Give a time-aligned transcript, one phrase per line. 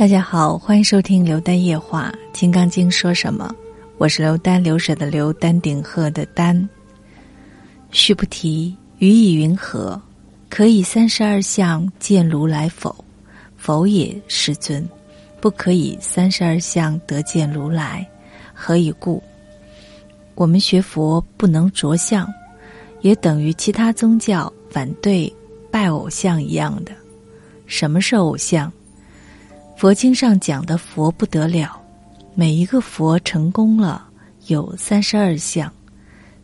[0.00, 3.54] 大家好，欢迎收听《刘丹夜话》《金刚经》说什么？
[3.98, 6.66] 我是刘丹，流水的刘，丹顶鹤的丹。
[7.90, 10.00] 须菩提，于意云何？
[10.48, 13.04] 可以三十二相见如来否？
[13.58, 14.88] 否也，世尊。
[15.38, 18.08] 不可以三十二相得见如来，
[18.54, 19.22] 何以故？
[20.34, 22.26] 我们学佛不能着相，
[23.02, 25.30] 也等于其他宗教反对
[25.70, 26.92] 拜偶像一样的。
[27.66, 28.72] 什么是偶像？
[29.80, 31.80] 佛经上讲的佛不得了，
[32.34, 34.06] 每一个佛成功了，
[34.48, 35.72] 有三十二相，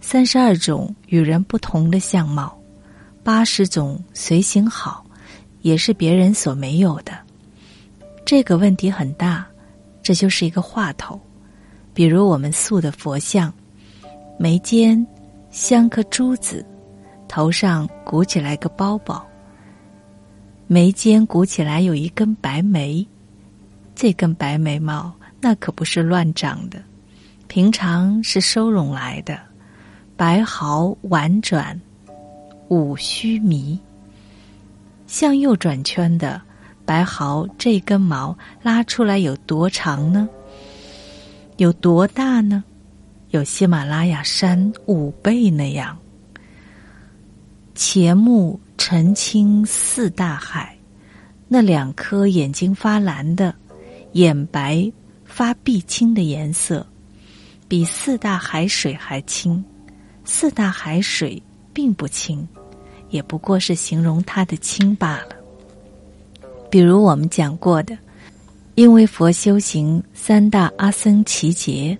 [0.01, 2.59] 三十二种与人不同的相貌，
[3.23, 5.05] 八十种随行好，
[5.61, 7.13] 也是别人所没有的。
[8.25, 9.47] 这个问题很大，
[10.03, 11.21] 这就是一个话头。
[11.93, 13.53] 比如我们塑的佛像，
[14.39, 15.07] 眉间
[15.51, 16.65] 镶颗珠子，
[17.29, 19.23] 头上鼓起来个包包，
[20.67, 23.07] 眉间鼓起来有一根白眉。
[23.97, 25.11] 这根白眉毛
[25.41, 26.79] 那可不是乱长的，
[27.49, 29.39] 平常是收拢来的。
[30.19, 31.81] 白毫婉转，
[32.69, 33.79] 五须弥。
[35.07, 36.41] 向右转圈的
[36.85, 40.29] 白毫这根毛拉出来有多长呢？
[41.57, 42.63] 有多大呢？
[43.31, 45.97] 有喜马拉雅山五倍那样。
[47.75, 50.77] 前目澄清似大海，
[51.49, 53.55] 那两颗眼睛发蓝的。
[54.17, 54.91] 眼白
[55.27, 56.87] 发碧青的颜色，
[57.69, 59.63] 比四大海水还清。
[60.25, 61.41] 四大海水
[61.75, 62.49] 并不清，
[63.11, 65.37] 也不过是形容它的清罢了。
[66.71, 67.97] 比如我们讲过的，
[68.75, 71.97] 因为佛修行三大阿僧祇劫，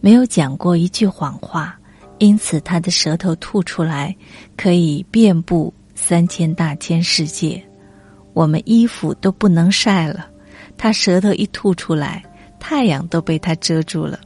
[0.00, 1.78] 没有讲过一句谎话，
[2.18, 4.14] 因此他的舌头吐出来
[4.56, 7.64] 可以遍布三千大千世界，
[8.32, 10.33] 我们衣服都不能晒了。
[10.76, 12.22] 他舌头一吐出来，
[12.58, 14.18] 太阳都被他遮住了。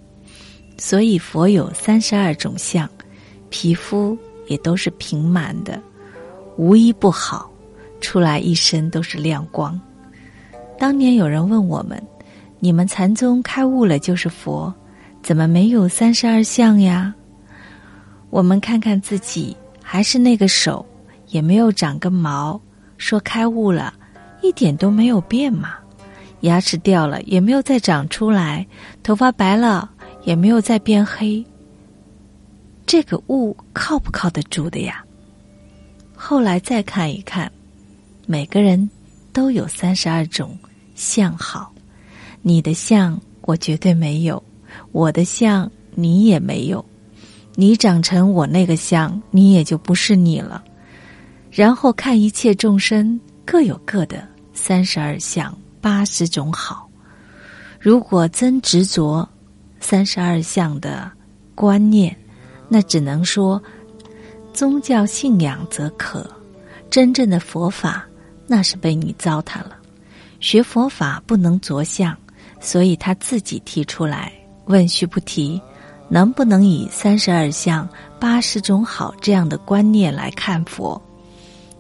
[0.77, 2.89] 所以佛有三十二种相，
[3.51, 5.81] 皮肤也都是平满的，
[6.57, 7.51] 无一不好，
[8.01, 9.79] 出来一身都是亮光。
[10.79, 12.01] 当年有人问我们
[12.61, 14.73] ：“你们禅宗开悟了就是佛，
[15.23, 17.13] 怎么没有三十二相呀？”
[18.31, 20.87] 我们看看自己，还是那个手，
[21.29, 22.61] 也没有长根毛，
[22.99, 23.93] 说开悟了，
[24.43, 25.75] 一点都没有变嘛。
[26.41, 28.67] 牙齿掉了也没有再长出来，
[29.03, 29.91] 头发白了
[30.25, 31.45] 也没有再变黑。
[32.87, 35.05] 这个物靠不靠得住的呀？
[36.15, 37.51] 后来再看一看，
[38.27, 38.89] 每个人
[39.33, 40.57] 都有三十二种
[40.95, 41.73] 相好，
[42.43, 44.43] 你的相我绝对没有，
[44.93, 46.85] 我的相你也没有，
[47.55, 50.65] 你长成我那个相，你也就不是你了。
[51.51, 55.57] 然后看一切众生各有各的三十二相。
[55.81, 56.89] 八十种好，
[57.81, 59.29] 如果真执着
[59.81, 61.11] 三十二相的
[61.55, 62.17] 观念，
[62.69, 63.63] 那只能说
[64.53, 66.29] 宗教信仰则可。
[66.91, 68.07] 真正的佛法，
[68.47, 69.77] 那是被你糟蹋了。
[70.41, 72.17] 学佛法不能着相，
[72.61, 74.33] 所以他自己提出来
[74.65, 75.61] 问须菩提：
[76.09, 77.87] 能不能以三十二相、
[78.19, 81.01] 八十种好这样的观念来看佛？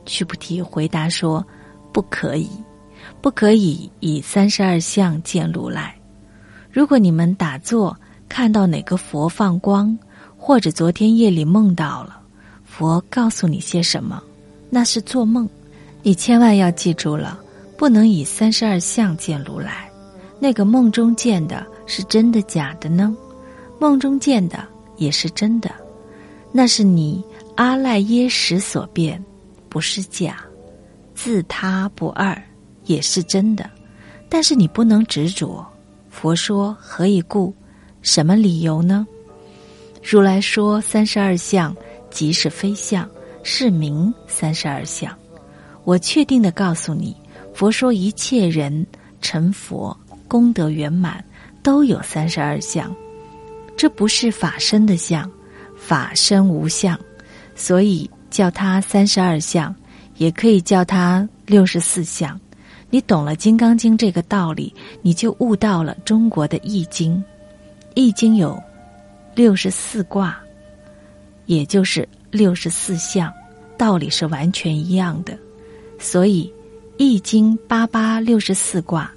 [0.04, 1.44] 须菩提回答说：
[1.91, 2.50] 不可以。
[3.20, 5.94] 不可以以三十二相见如来。
[6.70, 7.96] 如果你们打坐
[8.28, 9.96] 看到哪个佛放光，
[10.36, 12.20] 或者昨天夜里梦到了
[12.64, 14.22] 佛，告诉你些什么，
[14.70, 15.48] 那是做梦。
[16.02, 17.38] 你千万要记住了，
[17.76, 19.90] 不能以三十二相见如来。
[20.38, 23.16] 那个梦中见的是真的假的呢？
[23.80, 24.64] 梦中见的
[24.96, 25.70] 也是真的，
[26.52, 27.22] 那是你
[27.56, 29.22] 阿赖耶识所变，
[29.68, 30.36] 不是假，
[31.14, 32.40] 自他不二。
[32.88, 33.71] 也是真的，
[34.28, 35.65] 但是你不能执着。
[36.10, 37.54] 佛说何以故？
[38.03, 39.06] 什么理由呢？
[40.03, 41.77] 如来说三十二相
[42.10, 43.09] 即是非相，
[43.43, 45.16] 是名三十二相。
[45.84, 47.15] 我确定的告诉你，
[47.54, 48.87] 佛说一切人
[49.21, 49.97] 成佛
[50.27, 51.22] 功德圆满
[51.62, 52.95] 都有三十二相，
[53.77, 55.30] 这不是法身的相，
[55.77, 56.98] 法身无相，
[57.54, 59.74] 所以叫它三十二相，
[60.16, 62.39] 也可以叫它六十四相。
[62.90, 67.16] 你懂了《金刚经》这个道理，你就悟到了中国的《易经》。
[67.94, 68.58] 《易经》有
[69.34, 70.38] 六十四卦，
[71.44, 73.30] 也就是六十四象，
[73.76, 75.38] 道理是完全一样的。
[75.98, 76.44] 所以，
[76.96, 79.10] 《易经》八八六十四卦，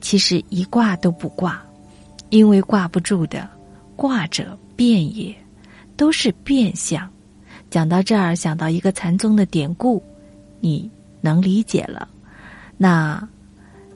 [0.00, 1.62] 其实一卦都不挂，
[2.30, 3.46] 因为挂不住的，
[3.94, 5.34] 挂者变也，
[5.96, 7.06] 都是变相。
[7.68, 10.02] 讲到这儿，想到一个禅宗的典故，
[10.60, 10.90] 你
[11.20, 12.08] 能理解了。
[12.78, 13.28] 那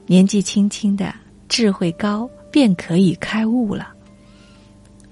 [0.05, 1.11] 年纪轻轻的
[1.47, 3.87] 智慧高，便可以开悟了。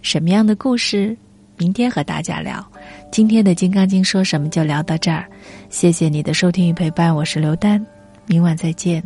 [0.01, 1.17] 什么样的故事？
[1.57, 2.63] 明天和大家聊。
[3.11, 5.25] 今天的《金刚经》说什么就聊到这儿。
[5.69, 7.85] 谢谢你的收听与陪伴，我是刘丹，
[8.25, 9.01] 明晚再见，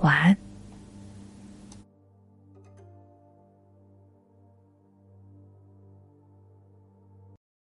[0.00, 0.43] 晚安。